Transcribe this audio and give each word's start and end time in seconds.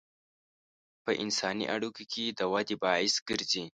په 1.03 1.11
انساني 1.23 1.65
اړیکو 1.75 2.03
کې 2.11 2.25
د 2.37 2.39
ودې 2.51 2.75
باعث 2.83 3.13
ګرځي. 3.29 3.63